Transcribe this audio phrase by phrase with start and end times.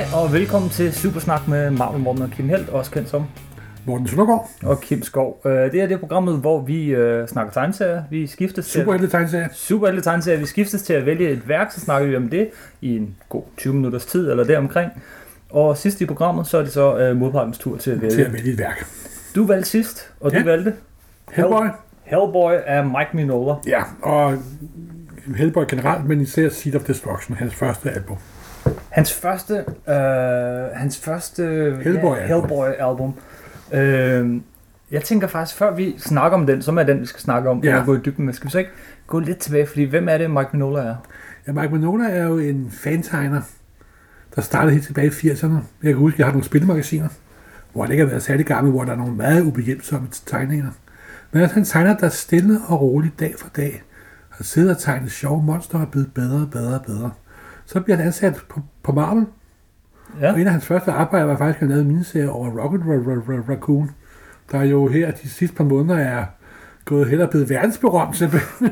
[0.00, 3.24] Hej og velkommen til Supersnak med Marvel Morten og Kim Helt, også kendt som
[3.86, 4.50] Morten Søndergaard.
[4.62, 5.40] og Kim Skov.
[5.44, 8.02] Øh, Det er det programmet, hvor vi øh, snakker tegneserier.
[8.10, 9.48] Vi skiftes til Superhelte tegneserie.
[9.52, 10.38] Superhelte tegneserier.
[10.38, 13.42] Vi skiftes til at vælge et værk, så snakker vi om det i en god
[13.56, 14.90] 20 minutters tid eller deromkring.
[15.50, 18.24] Og sidst i programmet, så er det så øh, modpartens tur til at Til vælge.
[18.26, 18.86] at vælge et værk.
[19.34, 20.44] Du valgte sidst, og du Ja.
[20.44, 20.74] valgte
[21.32, 21.66] Hellboy.
[22.04, 23.54] Hellboy af Mike Mignola.
[23.66, 24.34] Ja, og
[25.36, 28.16] Hellboy generelt, men især Seed of Destruction, hans første album.
[28.90, 29.54] Hans første,
[29.88, 29.94] øh,
[30.74, 31.42] hans første
[31.84, 32.48] Hellboy ja, album.
[32.48, 33.14] Hellboy album.
[33.72, 34.40] Øh,
[34.90, 37.60] jeg tænker faktisk, før vi snakker om den, som er den, vi skal snakke om,
[37.64, 37.78] Ja.
[37.80, 38.70] og gå i dybden med, skal vi så ikke
[39.06, 40.94] gå lidt tilbage, fordi hvem er det, Mike Mignola er?
[41.46, 43.40] Ja, Mike Mignola er jo en fantegner,
[44.36, 45.54] der startede helt tilbage i 80'erne.
[45.82, 47.08] Jeg kan huske, at jeg har nogle spilmagasiner,
[47.72, 50.70] hvor det ikke har været særlig gammel, hvor der er nogle meget ubehjælpsomme tegninger.
[51.32, 53.82] Men altså, han tegner, der stille og roligt dag for dag
[54.30, 57.10] har siddet og tegnet sjove monster og er blevet bedre og bedre og bedre.
[57.72, 59.26] Så bliver han ansat på, på Marvel,
[60.20, 60.32] Ja.
[60.32, 62.80] Og en af hans første arbejder var faktisk, at han lavede en miniserie over Rocket
[62.80, 63.90] Ra- Ra- Ra- Raccoon,
[64.52, 66.24] der jo her de sidste par måneder er
[66.84, 68.16] gået hen og blevet verdensberømt.
[68.16, 68.68] Simpelthen.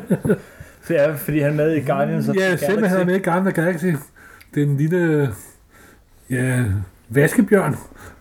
[0.83, 2.93] Så ja, fordi han er med i Guardians of Ja, the simpelthen Galaxy.
[2.93, 3.87] han er med i Guardians of the Galaxy.
[4.55, 5.31] Den lille,
[6.31, 6.65] ja,
[7.09, 7.77] vaskebjørn.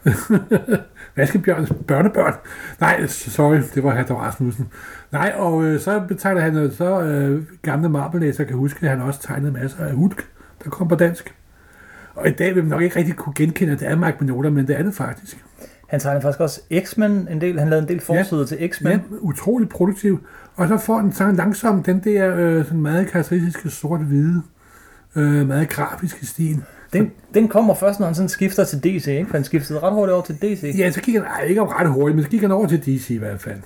[1.15, 2.33] Vaskebjørns børnebørn.
[2.79, 4.67] Nej, sorry, det var Hatter Rasmussen.
[5.11, 9.01] Nej, og øh, så betegner han jo så øh, gamle marvel kan huske, at han
[9.01, 10.27] også tegnede masser af Hulk,
[10.69, 11.33] der kom på dansk.
[12.15, 14.49] Og i dag vil man nok ikke rigtig kunne genkende, at det er Mike Mignola,
[14.49, 15.45] men det er det faktisk.
[15.87, 17.59] Han tegner faktisk også X-Men en del.
[17.59, 18.91] Han lavede en del forsider til X-Men.
[18.91, 20.19] Ja, utrolig produktiv.
[20.55, 24.41] Og så får den sang langsomt den der øh, sådan meget karakteristiske sort-hvide,
[25.15, 26.63] øh, meget grafiske stil.
[26.93, 29.25] Den, den kommer først, når han sådan skifter til DC, ikke?
[29.25, 30.75] For han skiftede ret hurtigt over til DC.
[30.77, 33.09] Ja, så gik han ej, ikke ret hurtigt, men så gik han over til DC
[33.09, 33.59] i hvert fald.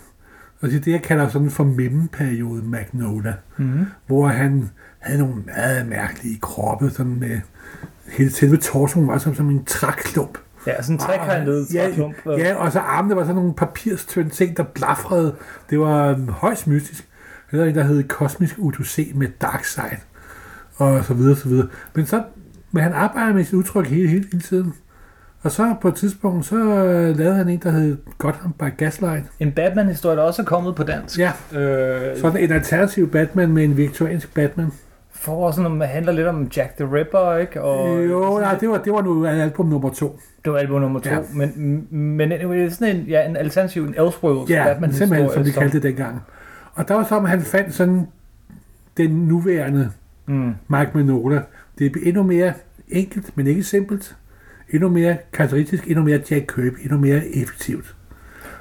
[0.62, 3.86] Og det er det, jeg kalder sådan for memme-periode Magnola, Mm-hmm.
[4.08, 4.70] hvor han
[5.02, 7.40] havde nogle meget mærkelige kroppe, sådan med
[8.08, 10.38] hele selve torsoen var som, som en træklump.
[10.68, 12.16] Ja, sådan en trekantet ja, træklump.
[12.26, 15.36] ja, og så armene var sådan nogle papirstønde ting, der blafrede.
[15.70, 17.08] Det var øhm, højst mystisk.
[17.52, 19.98] Var en, der hed Kosmisk UTC med Darkseid,
[20.76, 21.68] og så videre, så videre.
[21.96, 22.24] Men, så,
[22.72, 24.74] men han arbejder med sit udtryk hele, hele, hele tiden.
[25.44, 29.26] Og så på et tidspunkt, så øh, lavede han en, der hed Gotham by Gaslight.
[29.40, 31.20] En Batman-historie, der også er kommet på dansk.
[31.20, 34.72] Ja, Øh, sådan en alternativ Batman med en viktoriansk Batman.
[35.22, 37.62] For sådan, at handler lidt om Jack the Ripper, ikke?
[37.62, 40.20] Og, jo, nej, det var, det var nu album nummer to.
[40.46, 41.10] Det var album nummer to.
[41.10, 41.20] Ja.
[41.34, 45.08] Men, men anyway, sådan en, ja, en alternativ, en Elseworlds Ja, Batman-historie.
[45.08, 46.22] simpelthen, som de kaldte det dengang.
[46.74, 48.08] Og der var så, at han fandt sådan
[48.98, 49.92] den nuværende
[50.26, 50.54] Mm.
[50.68, 51.42] Mike Mignola.
[51.80, 52.54] Det er endnu mere
[52.90, 54.16] enkelt, men ikke simpelt.
[54.70, 57.96] Endnu mere karakteristisk, endnu mere Jack Kirby, endnu mere effektivt.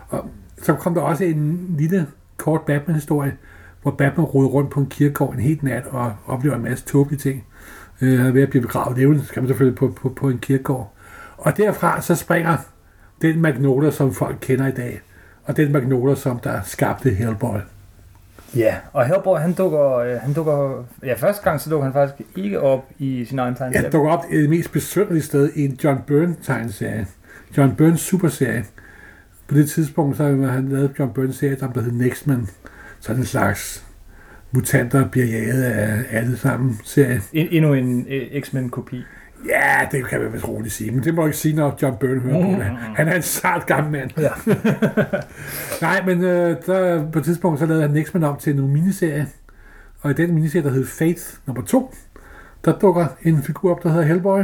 [0.08, 0.30] Og
[0.62, 2.06] så kom der også en lille
[2.36, 3.32] kort Batman-historie,
[3.82, 7.20] hvor Batman rodede rundt på en kirkegård en helt nat og oplever en masse tåbelige
[7.20, 7.44] ting.
[8.00, 10.38] Øh, han er ved at blive begravet levende, skal man selvfølgelig på, på, på en
[10.38, 10.92] kirkegård.
[11.36, 12.56] Og derfra så springer
[13.22, 15.00] den Magnola, som folk kender i dag,
[15.44, 17.58] og den Magnola, som der skabte Hellboy.
[18.56, 22.28] Ja, og Hellboy, han dukker, øh, han dukker, ja, første gang så dukker han faktisk
[22.36, 23.84] ikke op i sin egen tegneserie.
[23.84, 27.06] Jeg dukker op i det mest besynderlige sted i en John Byrne tegneserie.
[27.56, 28.64] John Byrne superserie.
[29.48, 32.48] På det tidspunkt så havde han lavet John Byrne serie, der hed Next Man.
[33.00, 33.86] Sådan en slags
[34.52, 37.20] mutanter bliver jaget af alle sammen serie.
[37.32, 39.04] En, endnu en øh, X-Men-kopi.
[39.48, 41.96] Ja, det kan man vist roligt sige, men det må jeg ikke sige, når John
[42.00, 42.64] Byrne hører på det.
[42.96, 44.10] Han er en sart gammel mand.
[44.18, 44.30] Ja.
[45.86, 49.26] Nej, men øh, der, på et tidspunkt så lavede han Man om til en miniserie.
[50.00, 51.94] Og i den miniserie, der hed Faith nummer 2,
[52.64, 54.42] der dukker en figur op, der hedder Hellboy.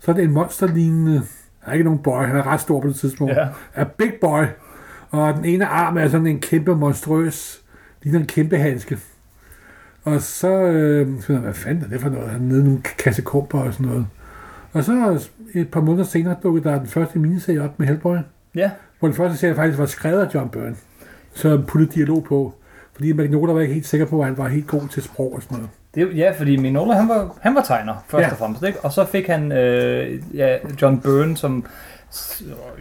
[0.00, 1.22] Så er det en monsterlignende,
[1.60, 3.48] han er ikke nogen boy, han er ret stor på det tidspunkt, ja.
[3.74, 4.44] er Big Boy.
[5.10, 7.63] Og den ene arm er sådan en kæmpe monstrøs,
[8.04, 8.98] ligner en kæmpe handske.
[10.04, 12.30] Og så, øh, så finder jeg, hvad fanden er det for noget?
[12.30, 14.06] Han nede nogle kassekumper og sådan noget.
[14.72, 18.16] Og så et par måneder senere dukkede der den første miniserie op med Hellboy
[18.54, 20.76] Ja, hvor den første serie faktisk var skrevet af John Byrne.
[21.34, 22.54] Så puttede dialog på.
[22.94, 25.42] Fordi Magnola var ikke helt sikker på, at han var helt god til sprog og
[25.42, 25.70] sådan noget.
[25.94, 28.30] det, ja fordi Mignola, han var, han var tegner, først Ja.
[28.30, 28.80] og fremmest, ikke?
[28.80, 31.64] Og så fik han øh, ja, John Byrne, som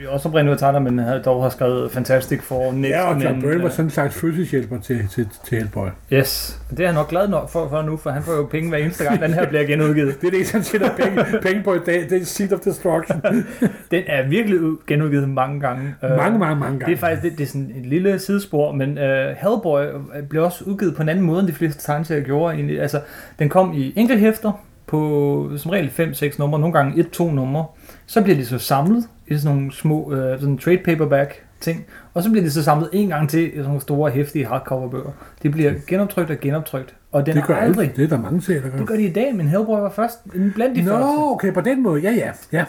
[0.09, 3.41] også oprindeligt var tegner, men havde dog har skrevet Fantastic Four, Next Ja, og John
[3.41, 5.87] Byrne var øh, sådan en slags fødselshjælper til, til, til Hellboy.
[6.13, 8.69] Yes, det er jeg nok glad nok for, for nu, for han får jo penge
[8.69, 10.15] hver eneste gang, den her bliver genudgivet.
[10.21, 12.07] Det er det han tjener penge, penge på i dag.
[12.09, 13.21] Det er Seed of Destruction.
[13.91, 15.95] Den er virkelig ud- genudgivet mange gange.
[16.03, 16.93] Øh, mange, mange, mange Det gange.
[16.95, 19.03] er faktisk det, det er sådan et lille sidespor, men uh,
[19.37, 19.83] Hellboy
[20.29, 22.55] blev også udgivet på en anden måde, end de fleste tegneserier gjorde.
[22.55, 22.81] Egentlig.
[22.81, 22.99] Altså,
[23.39, 24.51] den kom i enkelthæfter
[24.87, 27.65] på som regel 5-6 numre, nogle gange 1-2 numre.
[28.05, 31.85] Så bliver de så samlet i sådan nogle små uh, sådan trade paperback ting.
[32.13, 35.11] Og så bliver det så samlet en gang til i sådan nogle store, hæftige hardcover-bøger.
[35.43, 36.95] Det bliver genoptrykt og genoptrykt.
[37.11, 37.83] Og den Det gør er aldrig...
[37.85, 37.97] aldrig.
[37.97, 38.77] Det er der mange serier, der gør.
[38.77, 40.19] Det gør de i dag, men Hellboy var først
[40.55, 41.05] blandt de Nå, første.
[41.19, 42.01] okay, på den måde.
[42.01, 42.31] Ja, ja.
[42.51, 42.65] ja.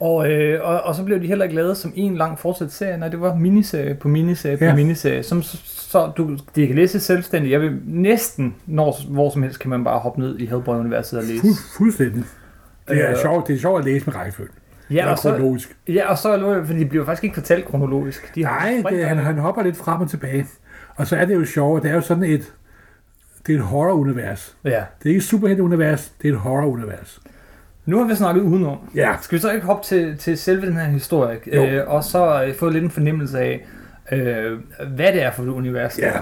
[0.00, 2.98] Og, øh, og, og så blev de heller ikke lavet som en lang fortsat serie,
[2.98, 4.74] nej, det var miniserie på miniserie på Ja.
[4.74, 7.52] miniserie, som så, så du, de kan læse selvstændigt.
[7.52, 11.24] Jeg vil næsten, når, hvor som helst, kan man bare hoppe ned i Hellboy-universet og
[11.24, 11.42] læse.
[11.46, 12.24] Fu- fuldstændig.
[12.88, 13.16] Det er, Øh.
[13.18, 14.50] sjovt, det er sjovt at læse med rækkefølge.
[14.90, 15.76] Ja, og Eller så, kronologisk.
[15.88, 18.34] ja, og så for de bliver faktisk ikke fortalt kronologisk.
[18.34, 20.46] De Nej, det, han, han hopper lidt frem og tilbage.
[20.96, 22.52] Og så er det jo sjovt, det er jo sådan et,
[23.46, 24.56] det er et horror-univers.
[24.64, 24.68] Ja.
[24.70, 24.74] Det
[25.04, 27.20] er ikke et superhelte-univers, det er et horror-univers.
[27.86, 28.78] Nu har vi snakket udenom.
[28.94, 29.16] Ja.
[29.22, 31.64] Skal vi så ikke hoppe til, til selve den her historie, Jo.
[31.66, 33.66] øh, og så øh, få lidt en fornemmelse af,
[34.12, 34.58] øh,
[34.94, 35.94] hvad det er for et univers?
[35.94, 36.08] det Ja.
[36.12, 36.20] er?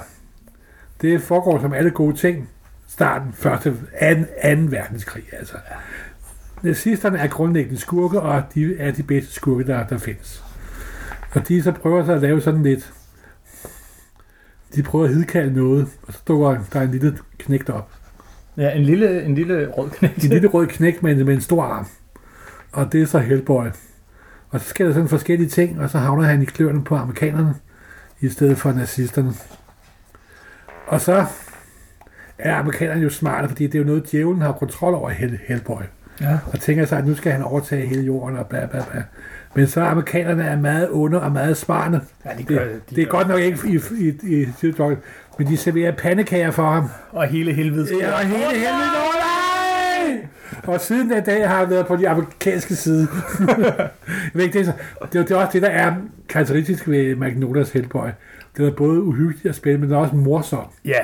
[1.00, 2.48] Det foregår som alle gode ting.
[2.88, 5.54] Starten, første, anden, anden verdenskrig, altså.
[6.64, 10.44] Nazisterne er grundlæggende skurke, og de er de bedste skurke, der, der findes.
[11.30, 12.92] Og de så prøver så at lave sådan lidt...
[14.74, 17.90] De prøver at hidkalde noget, og så dukker der en lille knægt op.
[18.56, 20.24] Ja, en lille, en lille rød knægt.
[20.24, 21.86] En lille rød knægt med, med en stor arm.
[22.72, 23.66] Og det er så Hellboy.
[24.50, 27.54] Og så sker der sådan forskellige ting, og så havner han i kløerne på amerikanerne,
[28.20, 29.32] i stedet for nazisterne.
[30.86, 31.26] Og så
[32.38, 35.82] er amerikanerne jo smarte, fordi det er jo noget, djævlen har kontrol over Hell, Hellboy.
[36.20, 36.38] Ja.
[36.52, 39.02] Og tænker sig, at nu skal han overtage hele jorden og bla bla bla.
[39.54, 42.00] Men så er amerikanerne er meget onde og meget smarte.
[42.24, 43.18] ja, de gør, Det, de det er gør.
[43.18, 44.72] godt nok ikke i, i, i, i
[45.38, 46.88] men de serverer pandekager for ham.
[47.10, 47.88] Og hele helvede.
[48.00, 49.14] Ja, og hele helvede, åh
[50.14, 50.26] nej!
[50.74, 53.08] Og siden den dag har jeg været på de amerikanske side.
[54.34, 55.94] Det, er, det, er, det er også det, der er
[56.28, 58.08] karakteristisk ved Magnolias Hellboy.
[58.56, 60.70] Det er både uhyggeligt at spille, men det er også morsomt.
[60.84, 60.98] Ja.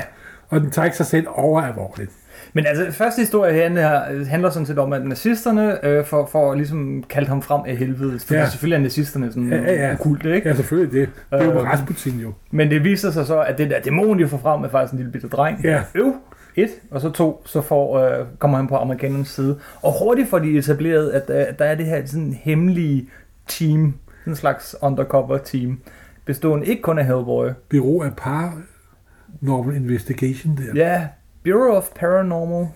[0.48, 2.10] Og den tager ikke sig selv over alvorligt.
[2.52, 7.04] Men altså, første historie her handler sådan set om, at nazisterne øh, for, for ligesom
[7.08, 8.18] kalde ham frem af helvede.
[8.18, 8.48] For Ja.
[8.48, 9.96] selvfølgelig er nazisterne sådan Ja, ja, ja.
[9.96, 10.48] kult, ikke?
[10.48, 11.08] Ja, selvfølgelig det.
[11.30, 11.64] Det er jo Øh.
[11.64, 12.32] Rasputin jo.
[12.50, 14.98] Men det viser sig så, at det der dæmon, de får frem, er faktisk en
[14.98, 15.60] lille bitte dreng.
[15.64, 15.82] Ja.
[15.94, 16.14] Øv,
[16.56, 19.58] et, og så to, så får, øh, kommer han på amerikanernes side.
[19.82, 23.08] Og hurtigt får de etableret, at øh, der er det her sådan hemmelige
[23.48, 23.94] team,
[24.26, 25.78] en slags undercover team,
[26.24, 27.48] bestående ikke kun af Hellboy.
[27.70, 30.72] Bureau af Paranormal Investigation der.
[30.74, 31.06] Ja,
[31.44, 32.68] Bureau of Paranormal,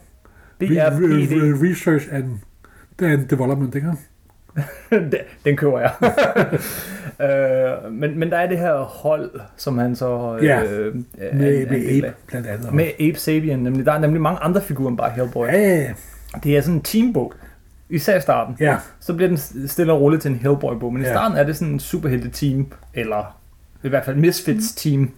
[0.58, 1.32] BRPD.
[1.32, 2.24] re- Research and,
[2.98, 3.92] and Development, ikke?
[4.90, 5.12] den,
[5.44, 5.92] den køber jeg.
[7.86, 11.66] øh, men, men der er det her hold, som han så øh, Ja, øh, Med,
[11.66, 12.04] med en.
[12.04, 12.72] Abe, blandt andet.
[12.74, 13.86] Med Abe Sapien, nemlig.
[13.86, 15.46] Der er nemlig mange andre figurer end bare Hellboy.
[15.46, 15.92] Ja, ja, ja.
[16.44, 17.32] Det er sådan en teambog.
[17.88, 18.56] Især i starten.
[18.60, 18.76] ja.
[19.00, 20.92] Så bliver den stille og roligt til en Hellboy-bog.
[20.92, 21.12] Men i Ja.
[21.12, 22.66] starten er det sådan en superhelte-team.
[22.94, 23.40] Eller
[23.82, 25.10] i hvert fald Misfits-team.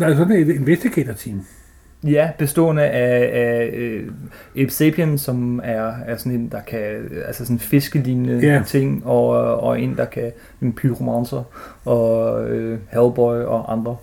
[0.00, 1.46] Er sådan et investigator-team.
[2.04, 4.06] Ja, bestående af, af øh,
[4.58, 6.80] Abe Sapien, som er, er sådan en, der kan,
[7.26, 8.62] altså sådan fiskelignende Ja.
[8.66, 9.26] ting, og,
[9.60, 10.32] og en, der kan
[10.62, 11.42] en pyromancer,
[11.84, 13.96] og øh, Hellboy og andre.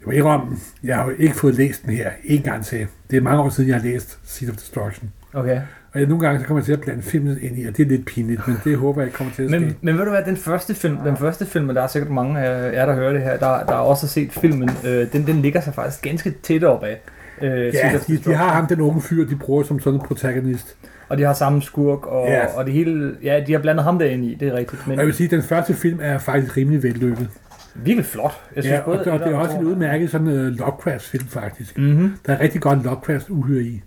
[0.00, 2.86] Jeg må indrømme, jeg har jo ikke fået læst den her en gang til.
[3.10, 5.10] Det er mange år siden, jeg har læst Seed of Destruction.
[5.34, 5.60] Okay.
[5.92, 7.84] Og jeg, nogle gange så kommer jeg til at blande filmen ind i, og det
[7.84, 9.58] er lidt pinligt, men det håber jeg ikke kommer til at ske.
[9.60, 12.12] Men, men ved du hvad, den første film, den første film, og der er sikkert
[12.12, 15.26] mange af jer, der hører det her, der, der også har set filmen, øh, den,
[15.26, 17.00] den ligger sig faktisk ganske tæt op af.
[17.42, 20.76] Øh, ja, de, de har ham, den unge fyr, de bruger som sådan en protagonist.
[21.08, 22.46] Og de har samme skurk, og, Ja.
[22.56, 24.86] og det hele, ja, de har blandet ham derinde i, det er rigtigt.
[24.86, 27.28] Men jeg vil sige, at den første film er faktisk rimelig vellykket.
[27.74, 28.40] virkelig flot.
[28.56, 31.78] Jeg Ja, og, det, og det er også en udmærket sådan uh, Lovecraft-film, faktisk.
[31.78, 32.12] Mhm.
[32.26, 33.82] Der er rigtig godt Lovecraft-uhyre i.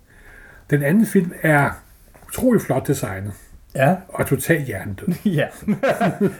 [0.70, 1.70] Den anden film er
[2.28, 3.32] utrolig flot designet,
[3.76, 5.08] Ja, og totalt hjernedød.
[5.26, 5.46] ja.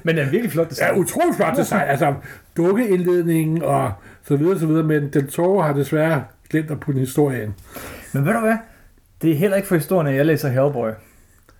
[0.04, 1.00] Men den er virkelig flot Ja, design.
[1.00, 1.82] utrolig flot design.
[1.88, 2.14] Altså,
[2.58, 3.92] dukkeindledningen og
[4.28, 4.84] så videre, så videre.
[4.84, 7.54] Men Del Toro har desværre glemt at putte en historie ind.
[8.14, 8.58] Men ved du hvad?
[9.22, 10.90] Det er heller ikke for historien, at jeg læser Hellboy.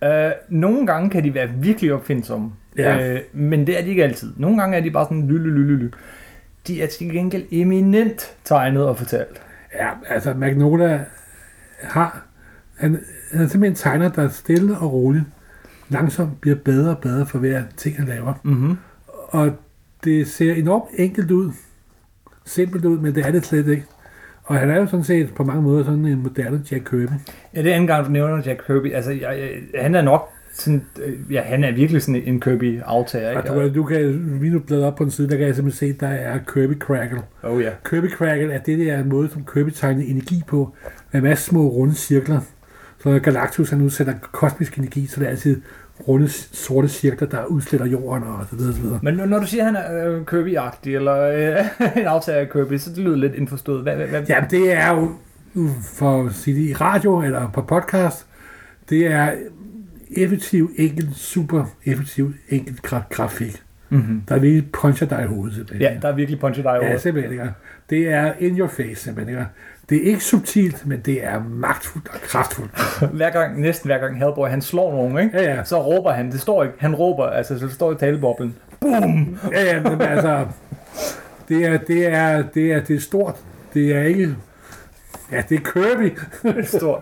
[0.02, 2.52] Uh, nogle gange kan de være virkelig opfindsomme.
[2.78, 3.14] Ja.
[3.14, 4.32] Uh, men det er de ikke altid.
[4.36, 5.92] Nogle gange er de bare sådan lille, lille, lille.
[6.66, 9.42] De er til gengæld eminent tegnet og fortalt.
[9.74, 11.04] Ja, altså Magnolia
[11.82, 12.24] har...
[12.76, 13.00] Han,
[13.32, 15.24] han er simpelthen en tegner, der er stille og roligt
[15.88, 18.34] langsomt bliver bedre og bedre for hver ting, han laver.
[18.42, 18.76] Mm-hmm.
[19.06, 19.56] Og
[20.04, 21.52] det ser enormt enkelt ud.
[22.44, 23.84] Simpelt ud, men det er det slet ikke.
[24.48, 27.12] Og han er jo sådan set på mange måder sådan en moderne Jack Kirby.
[27.54, 28.92] Ja, det er anden gang, du nævner Jack Kirby.
[28.92, 33.38] Altså, jeg, jeg, han er nok sådan, øh, ja, han er virkelig sådan en Kirby-aftager,
[33.38, 33.68] Og ikke?
[33.68, 36.00] du, du kan lige nu bladre op på en side, der kan jeg simpelthen se,
[36.00, 37.20] der er Kirby Crackle.
[37.42, 37.70] Oh ja.
[37.90, 40.74] Kirby Crackle er det der måde, som Kirby tegner energi på,
[41.12, 42.40] med en masse små runde cirkler.
[43.02, 45.60] Så når Galactus han udsætter kosmisk energi, så det er altid
[46.08, 48.98] runde sorte cirkler, der udsletter jorden og så videre, så videre.
[49.02, 51.64] Men når du siger, at han er øh, Kirby-agtig, eller øh,
[52.02, 53.82] en aftager af Kirby, så det lyder lidt indforstået.
[53.82, 54.22] Hvad, hvad, hvad?
[54.28, 55.12] Ja, det er jo,
[55.82, 58.26] for at sige det i radio eller på podcast,
[58.90, 59.32] det er
[60.16, 63.62] effektiv, enkel, super effektiv, enkel gra- grafik.
[63.90, 64.22] Mm-hmm.
[64.28, 65.82] Der er virkelig puncher dig i hovedet, simpelthen.
[65.92, 66.90] Ja, der er virkelig punchet dig over.
[66.90, 67.32] Ja, simpelthen.
[67.32, 67.50] Ikke?
[67.90, 69.38] Det er in your face, simpelthen.
[69.38, 69.46] Ikke?
[69.88, 72.70] Det er ikke subtilt, men det er magtfuldt og kraftfuldt.
[73.16, 75.38] Hver gang, næsten hver gang Hellboy, han slår nogen, ikke?
[75.38, 75.64] Ja, ja.
[75.64, 76.32] så råber han.
[76.32, 76.74] Det står ikke.
[76.78, 78.54] Han råber, altså så det står i taleboblen.
[78.80, 79.38] Boom!
[79.52, 80.46] Ja, ja, men altså,
[81.48, 83.36] det er, det er, det er, det er stort.
[83.74, 84.36] Det er ikke,
[85.32, 86.18] ja, det er Kirby.
[86.42, 87.00] Det er stort.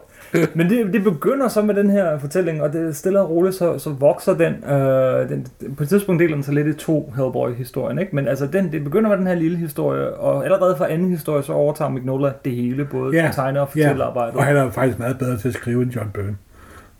[0.54, 3.78] Men det, det begynder så med den her fortælling, og det stille og roligt, så,
[3.78, 5.46] så vokser den, øh, den.
[5.76, 8.14] På et tidspunkt deler den sig lidt i to Hellboy-historien, ikke?
[8.16, 11.42] Men altså, den, det begynder med den her lille historie, og allerede fra anden historie,
[11.42, 13.30] så overtager Mignola det hele, både Ja, ja.
[13.32, 14.36] tegne- og Ja, fortællearbejdet.
[14.36, 16.36] og han er faktisk meget bedre til at skrive end John Byrne.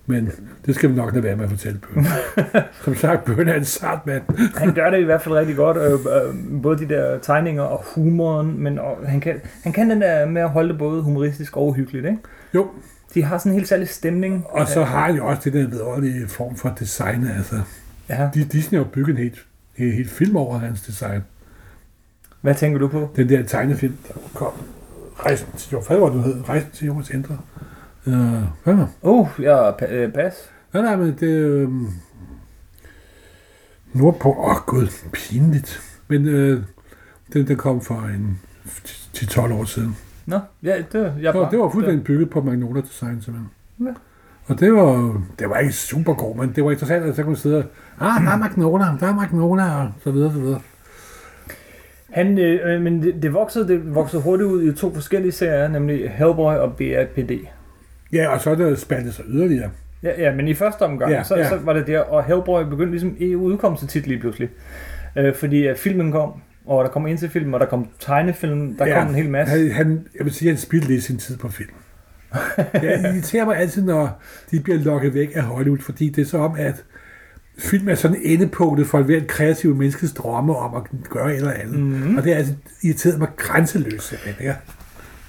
[0.09, 0.31] Men
[0.67, 2.07] det skal vi nok lade være med at fortælle Byrne.
[2.85, 4.23] Som sagt, Byrne er en sart mand.
[4.57, 5.93] Han gør det i hvert fald rigtig godt, øh,
[6.53, 10.27] øh, både de der tegninger og humoren, men og han, kan, han kan den der
[10.27, 12.19] med at holde det både humoristisk og uhyggeligt, ikke?
[12.55, 12.71] Jo,
[13.15, 14.45] De har sådan en helt særlig stemning.
[14.49, 17.27] og så har han jo også det der vidunderlige form for design.
[17.37, 17.61] Altså,
[18.09, 18.29] Ja.
[18.35, 19.47] de, Disney har bygget en helt,
[19.77, 21.21] en helt film over hans design.
[22.41, 23.11] Hvad tænker du på?
[23.17, 24.53] Den der tegnefilm, der kom.
[25.21, 25.87] Rejsen til jord.
[25.89, 26.49] Hvad var det, den hed?
[26.49, 27.39] Rejsen til jordens indre.
[28.07, 28.13] Uh,
[28.65, 28.89] hvad var det?
[29.03, 30.51] Oh, ja, pa- øh, pas.
[30.73, 31.27] Nej, nej, men det...
[31.27, 31.69] Øh,
[33.93, 34.29] Nordpå...
[34.29, 35.81] Åh, oh, gud, pinligt.
[36.09, 36.63] Men øh,
[37.33, 39.97] den, den kom for en 10-12 år siden.
[40.27, 43.51] Nå, ja, det, jeg Så det var fuldstændig bygget på Magnolia Design, simpelthen.
[43.81, 43.95] Ja.
[44.47, 47.31] Og det var, det var ikke super god, men det var interessant, at så kunne
[47.31, 47.65] man sidde og,
[48.01, 50.61] ah, der er Magnolia, der er Magnolia, og så videre, så videre.
[52.11, 55.69] Han, øh, øh, men det, det, voksede, det voksede hurtigt ud i to forskellige serier,
[55.69, 57.33] nemlig Hellboy og BAPD.
[58.13, 59.71] Ja, og så er det spændt sig yderligere.
[60.03, 61.49] Ja, ja, men i første omgang, Ja, så, ja.
[61.49, 64.49] så var det der, og Hellboy begyndte ligesom EU udkom så tit lige pludselig.
[65.17, 66.33] Øh, fordi at filmen kom,
[66.67, 68.99] og der kom ind til film, og der kom tegnefilm, der Ja.
[69.01, 69.55] kom en hel masse.
[69.59, 71.71] Han, han, jeg vil sige, at han spildte lidt sin tid på film.
[72.73, 76.39] Det irriterer mig altid, når de bliver lukket væk af Hollywood, fordi det er så
[76.39, 76.85] om, at
[77.59, 81.79] film er sådan endepunktet for hvert kreative menneskes drømme om at gøre et eller andet.
[81.79, 82.17] Mhm.
[82.17, 84.15] Og det er altså irriteret mig grænseløst.
[84.41, 84.55] Ja.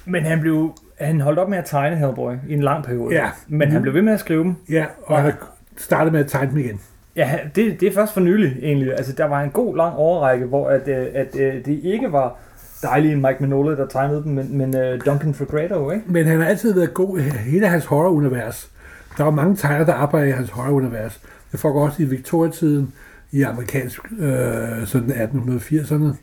[0.06, 3.14] Men han blev han holdt op med at tegne Hellboy i en lang periode.
[3.14, 3.30] Ja.
[3.48, 4.54] Men han blev ved med at skrive dem.
[4.70, 5.32] ja, og han
[5.76, 6.80] startede med at tegne dem igen.
[7.16, 8.92] Ja, det, det er først for nylig egentlig.
[8.92, 12.36] Altså, der var en god lang overrække, hvor at, øh, at, øh, det ikke var
[12.82, 16.04] dejlige Mike Mignola, der tegnede dem, men, men uh, Duncan Fregredo, ikke?
[16.06, 18.70] Men han har altid været god i hele hans horror-univers.
[19.18, 21.20] Der var mange tegner, der arbejder i hans horror-univers.
[21.52, 22.92] Det foregår også i Victoria-tiden,
[23.32, 26.16] i amerikansk, øh, sådan 1880'erne.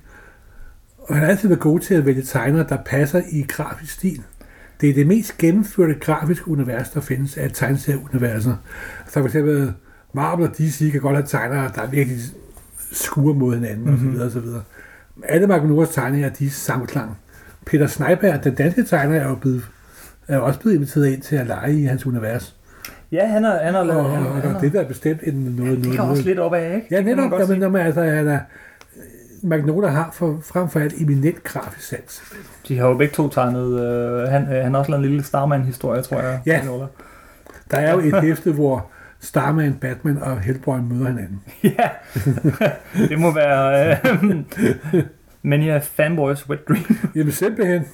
[0.97, 4.21] Og han har altid været god til at vælge tegnere, der passer i grafisk stil.
[4.81, 8.55] Det er det mest gennemførte grafiske univers, der findes af tegneserieuniverser.
[9.07, 9.73] Så for eksempel
[10.13, 12.19] Marvel og DC kan godt have tegnere, der virkelig
[12.91, 14.21] skuer mod hinanden mm-hmm.
[14.21, 14.37] osv.
[14.37, 14.47] osv.
[15.23, 17.17] Alle Magnoras tegninger, de er samklang.
[17.65, 19.69] Peter Sneiberg, den danske tegner, er jo blevet,
[20.27, 22.55] er også blevet inviteret ind til at lege i hans univers.
[23.11, 24.01] Ja, han har, han har lavet...
[24.01, 26.11] og, han, og, han, og det der er bestemt en noget, noget, det kan noget.
[26.11, 26.87] også lidt op af, ikke?
[26.91, 28.39] Ja, netop, jamen, man, altså, han er,
[29.45, 32.23] Magnolia har for, frem for alt eminent grafisk sans.
[32.67, 33.81] De har jo begge to tegnet...
[33.81, 36.41] Øh, han, øh, han har også lavet en lille Starman-historie, tror jeg.
[36.45, 36.61] Ja.
[36.61, 36.85] Mignola.
[37.71, 38.85] Der er jo et hæfte, hvor
[39.19, 41.43] Starman, Batman og Hellboy møder hinanden.
[41.63, 41.89] ja,
[43.09, 43.91] det må være...
[43.91, 45.03] Øh,
[45.41, 46.97] Many a fanboys wet dream.
[47.15, 47.85] Jamen simpelthen.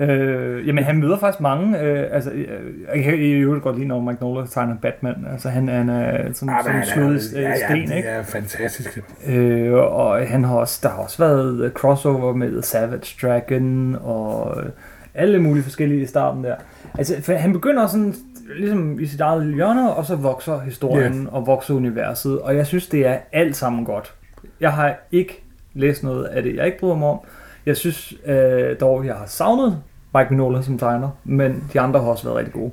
[0.00, 1.80] Øh, jamen, han møder faktisk mange.
[1.80, 2.46] Øh, altså, øh,
[2.94, 5.26] jeg kan i øvrigt godt lide, når Magnola tegner Batman.
[5.32, 8.08] Altså, han, han er sådan, Ah, sådan en slået ja, ja, sten, det ikke?
[8.08, 8.98] er fantastisk.
[9.26, 14.62] Øh, og han har også, der har også været øh, crossover med Savage Dragon og
[14.62, 14.70] øh,
[15.14, 16.54] alle mulige forskellige i starten der.
[16.98, 18.14] Altså, for han begynder sådan
[18.56, 21.34] ligesom i sit eget hjørne, og så vokser historien yeah.
[21.34, 24.14] og vokser universet, og jeg synes, det er alt sammen godt.
[24.60, 25.42] Jeg har ikke
[25.74, 27.20] læst noget af det, jeg ikke bryder mig om.
[27.66, 29.78] Jeg synes øh, dog, jeg har savnet
[30.14, 32.72] Mike Mignola som tegner, men de andre har også været rigtig gode.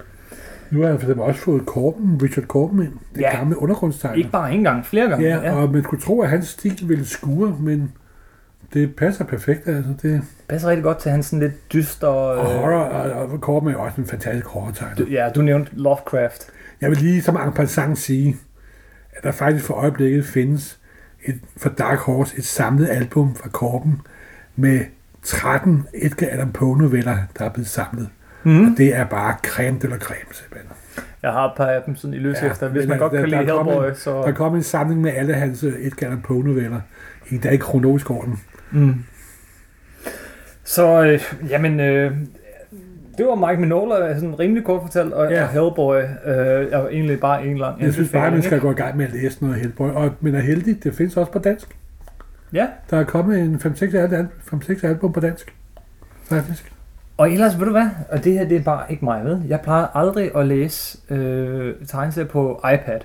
[0.72, 2.91] Nu har han for eksempel også fået Corben, Richard Corben ind.
[3.13, 3.38] Den Ja.
[3.38, 4.17] gamle undergrundstegner.
[4.17, 5.27] Ikke bare en gang, flere gange.
[5.27, 7.91] Ja, og man skulle tro, at hans stil ville skure, men
[8.74, 9.67] det passer perfekt.
[9.67, 9.91] Altså.
[10.01, 12.08] Det, passer rigtig godt til hans sådan lidt dyster...
[12.08, 14.96] og øh, horror, og, og Corben er jo også en fantastisk horror-tegner.
[14.96, 16.48] Du, ja, du nævnte Lovecraft.
[16.82, 18.36] Jeg vil lige som en passant sige,
[19.13, 20.79] at der faktisk for øjeblikket findes
[21.25, 24.01] et, for Dark Horse et samlet album fra Korben
[24.56, 24.79] med
[25.24, 28.10] 13 Edgar Allan Poe noveller, der er blevet samlet.
[28.44, 28.60] Mm.
[28.72, 30.72] Og det er bare creme de la creme, simpelthen.
[31.24, 32.70] Jeg har et par af dem sådan i løs Ja, efter.
[32.70, 34.22] Hvis man der- godt kan der- lide er kommet- Hellboy, så...
[34.22, 36.82] Der kom en samling med alle hans øh, Edgar Allan Poe noveller.
[37.30, 38.40] I er ikke kronologisk orden.
[38.72, 38.96] Mm.
[40.64, 41.20] Så, øh,
[41.50, 42.12] jamen, øh,
[43.18, 45.44] det var Mike Mignola, sådan rimelig kort fortalt, og, Ja.
[45.44, 48.76] og Hellboy øh, er egentlig bare en lang Jeg synes bare, man skal gå i
[48.76, 49.90] gang med at læse noget Hellboy.
[49.90, 51.78] Og, men er heldig, det findes også på dansk.
[52.54, 55.54] Ja, Der er kommet en 5-6 album, 5-6 album på dansk.
[56.24, 56.72] Faktisk.
[57.18, 59.62] og ellers, ved du hvad, og det her, det er bare ikke mig, ved Jeg
[59.62, 63.00] plejer aldrig at læse øh, tegneserier på iPad.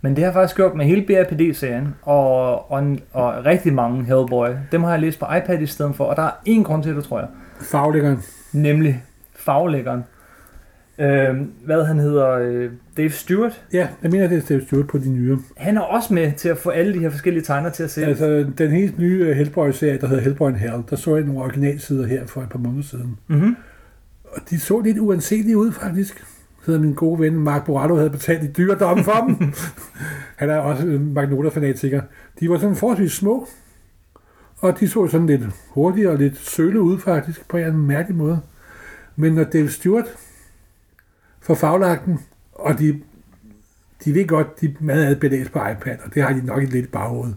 [0.00, 4.48] Men det har jeg faktisk gjort med hele BRPD-serien, og, og, og rigtig mange Hellboy.
[4.72, 6.96] Dem har jeg læst på iPad i stedet for, og der er en grund til
[6.96, 7.28] det, tror jeg.
[7.60, 8.22] Faglæggeren.
[8.52, 9.02] Nemlig
[9.36, 10.04] faglæggeren.
[10.98, 13.64] Øh, hvad han hedder, øh, Dave Stewart.
[13.72, 15.38] Ja, jeg mener, det er Steve Stewart på de nye.
[15.56, 18.04] Han er også med til at få alle de her forskellige tegner til at se.
[18.04, 21.42] Altså, den helt nye øh, Hellboy-serie, der hedder Hellboy in Hell, der så jeg nogle
[21.42, 23.18] originalsider her for et par måneder siden.
[23.28, 23.56] Mm-hmm.
[24.24, 26.24] Og de så lidt uanselige ud, faktisk.
[26.64, 29.52] Så min gode ven Mark Borallo havde betalt i dyredommen for dem.
[30.40, 32.00] Han er også en Magnolia-fanatiker.
[32.40, 33.48] De var sådan forholdsvis små.
[34.58, 38.40] Og de så sådan lidt hurtigere og lidt sølle ud, faktisk, på en mærkelig måde.
[39.16, 40.16] Men når Dave Stewart
[41.46, 42.18] får faglagten,
[42.52, 43.00] og de,
[44.04, 46.74] de ved godt, de mad er belæst på iPad, og det har de nok lidt
[46.74, 47.36] i baghovedet.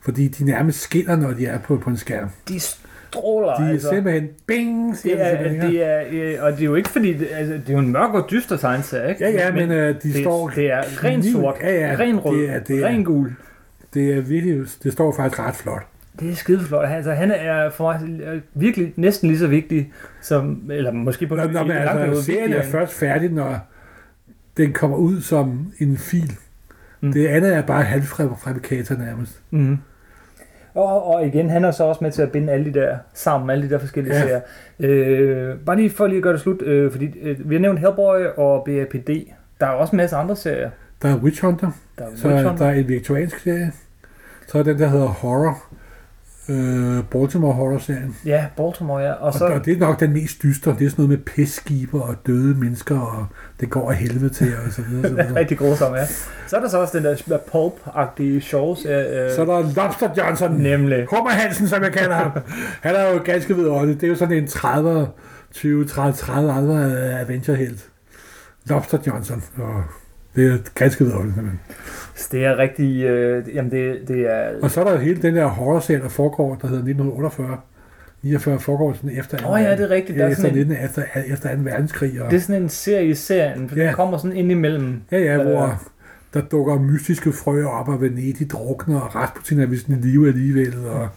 [0.00, 2.28] Fordi de nærmest skinner, når de er på, på en skærm.
[2.48, 3.88] De stråler, De er altså.
[3.88, 5.70] simpelthen bing, siger Det er, simpelthen.
[5.72, 7.92] det er, øh, og det er jo ikke fordi, det, altså, det er jo en
[7.92, 9.24] mørk og dyster tegneserie, ikke?
[9.24, 12.38] Ja, ja, men, øh, de det, står det er ren sort, Ja, ja, ren rød,
[12.38, 13.32] det er, det er, ren gul.
[13.94, 15.86] det er virkelig, det står faktisk ret flot.
[16.20, 16.88] Det er skide flot.
[16.88, 21.36] Altså, han er for mig øh, virkelig næsten lige så vigtig som, eller måske på
[21.36, 23.58] Nå, nå, men altså, serien er først færdig, når
[24.56, 26.32] den kommer ud som en fil.
[27.00, 27.06] Mm.
[27.06, 27.12] Mm.
[27.12, 29.40] Det andet er bare halvfabrikator nærmest.
[29.50, 29.78] Mhm.
[30.74, 33.50] Og, og igen, han er så også med til at binde alle de der sammen,
[33.50, 34.20] alle de der forskellige ja.
[34.20, 34.40] Serier.
[34.80, 37.80] Øh, bare lige for lige at gøre det slut, øh, fordi øh, vi har nævnt
[37.80, 39.10] Hellboy og BAPD.
[39.60, 40.70] Der er også en masse andre serier.
[41.02, 42.64] Der er Witch Hunter, Der er så Witch er Hunter.
[42.64, 43.72] der er en viktoriansk serie.
[44.46, 45.64] Så er den, der hedder Horror.
[46.48, 48.16] Øh, Baltimore Horror-serien.
[48.24, 49.12] Ja, Baltimore, ja.
[49.12, 49.44] Og så...
[49.46, 50.76] og det er nok den mest dystre.
[50.78, 53.26] Det er sådan noget med pestskiber og døde mennesker, og
[53.60, 55.08] det går af helvede til, og så videre.
[55.08, 55.34] Så, videre.
[55.34, 56.06] rigtig grusom, ja.
[56.46, 58.84] Så er der så også den der pulp-agtige shows.
[58.84, 60.52] Øh, så er der Lobster Johnson.
[60.52, 61.06] Nemlig.
[61.10, 62.30] Hummer Hansen, som jeg kalder ham.
[62.80, 63.94] Han er jo ganske vidunderlig.
[63.94, 65.08] Det er jo sådan en 30,
[65.52, 66.84] 20, 30, 30 andre
[67.20, 67.88] adventure-helt.
[68.66, 69.42] Lobster Johnson.
[69.58, 69.82] Og
[70.36, 71.34] det er ganske vidunderligt.
[71.34, 71.60] simpelthen.
[72.32, 73.02] Det er rigtig...
[73.04, 74.48] Øh, jamen, det, det er...
[74.62, 77.58] Og så er der hele den der horror-serie, der foregår, der hedder 1948.
[78.22, 80.18] 49 foregår sådan efter, Åh oh, ja, det er rigtigt.
[80.18, 81.60] Der er efter, sådan en, 19, efter, efter 2.
[81.62, 82.22] verdenskrig.
[82.22, 83.86] Og, det er sådan en serie i serien, for Ja.
[83.86, 85.00] den kommer sådan ind imellem.
[85.12, 85.46] ja, ja, Øh.
[85.46, 85.82] hvor
[86.34, 90.74] der dukker mystiske frøer op, og Venedig drukner, og Rasputin er vist i live alligevel,
[90.86, 91.08] og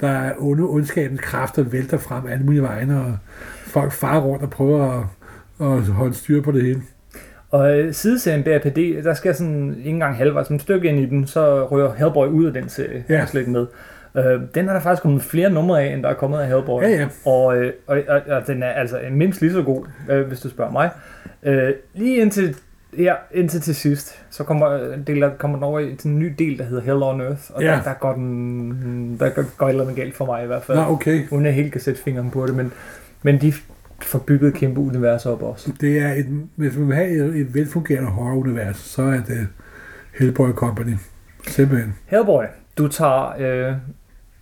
[0.00, 3.16] der er onde ondskabens kræfter vælter frem alle mulige vegne, og
[3.66, 4.92] folk farer rundt og prøver
[5.60, 6.82] at, at holde styr på det hele.
[7.56, 11.26] Og øh, sideserien BRPD, der skal sådan ikke engang halvvejs et stykke ind i den,
[11.26, 13.04] så rører Hellboy ud af den serie.
[13.08, 13.14] Ja.
[13.14, 13.20] Ja.
[13.20, 13.66] Er slet ikke med.
[14.16, 16.82] Øh, den er der faktisk kommet flere numre af, end der er kommet af Hellboy.
[16.82, 17.06] Ja, ja.
[17.24, 20.48] Og, øh, og, og, og den er altså mindst lige så god, øh, hvis du
[20.48, 20.90] spørger mig.
[21.42, 22.56] Øh, lige indtil,
[22.98, 26.34] ja, indtil til sidst, så kommer, øh, del, kommer den over i- til en ny
[26.38, 27.40] del, der hedder Hell on Earth.
[27.54, 27.70] Og Ja.
[27.70, 30.62] der, der, går den, der går, går et eller andet galt for mig i hvert
[30.62, 30.78] fald.
[30.78, 31.20] Nå, okay.
[31.30, 32.72] Uden jeg helt kan sætte fingeren på det, men,
[33.22, 33.52] men de
[34.02, 35.72] får bygget et kæmpe univers op også.
[35.80, 39.48] Det er et, hvis man vil have et, et velfungerende horror-univers, så er det
[40.18, 40.94] Hellboy Company.
[41.46, 41.94] Simpelthen.
[42.06, 42.44] Hellboy,
[42.78, 43.74] du tager øh,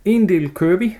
[0.05, 0.91] en del Kirby,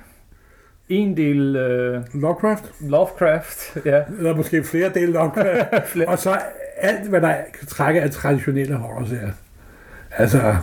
[0.89, 6.39] en del øh, Lovecraft, Lovecraft, ja, eller måske flere dele Lovecraft, flere, og så
[6.77, 9.31] alt, hvad der kan trække af traditionelle horrorserier.
[10.11, 10.55] Altså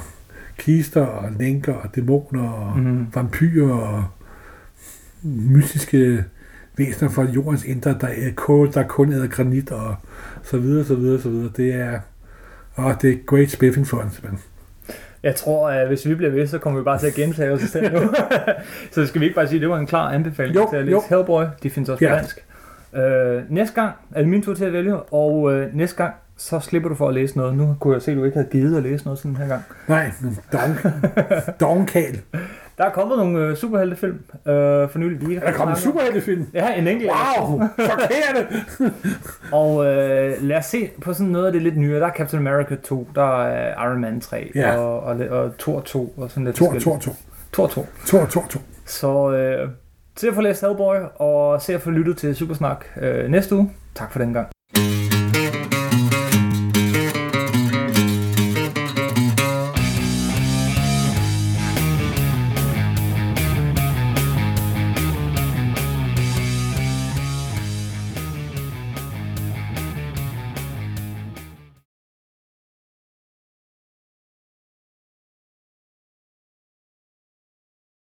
[0.59, 3.07] kister og lænker og dæmoner og mm.
[3.15, 4.05] vampyrer og
[5.23, 6.25] mystiske
[6.77, 9.95] væsener fra jordens indre, der er kål, der kun æder granit og
[10.43, 11.51] så videre, så videre, så videre.
[11.57, 11.99] Det er,
[12.75, 14.39] og det er great spiffing fun, simpelthen.
[15.23, 17.61] Jeg tror, at hvis vi bliver ved, så kommer vi bare til at gentage os
[17.61, 18.01] selv nu.
[18.93, 20.85] så skal vi ikke bare sige, at det var en klar anbefaling Jo, til at
[20.85, 21.03] læse jo.
[21.09, 21.45] Hellboy.
[21.63, 22.15] De findes også på Ja.
[22.17, 22.45] dansk.
[22.97, 26.61] Øh, næste gang er det min tur til at vælge, og øh, næste gang, så
[26.61, 27.57] slipper du for at læse noget.
[27.57, 29.63] Nu kunne jeg se, at du ikke havde givet at læse noget sådan her gang.
[29.89, 30.77] Nej, men dong,
[31.61, 32.21] dongkal.
[32.79, 34.15] Der er kommet nogle øh, superheltefilm
[34.47, 35.29] øh, for nylig.
[35.29, 36.47] Vi Er der kommet en superheltefilm?
[36.55, 37.11] Ja, en enkelt.
[37.39, 38.47] Wow, chokerende.
[39.53, 42.01] Og øh, lad os se på sådan noget af det lidt nyere.
[42.01, 44.77] Der er Captain America 2, der er Iron Man 3, Ja.
[44.77, 46.85] og, og, og Thor 2, og sådan lidt forskelligt.
[46.85, 47.13] tor, tor.
[47.53, 47.87] Thor 2.
[48.07, 48.61] Tor, tor, tor.
[48.87, 49.69] Så øh,
[50.17, 53.71] se at få læst Hellboy, og se at få lyttet til Supersnak øh, næste uge.
[53.95, 54.49] Tak for den gang.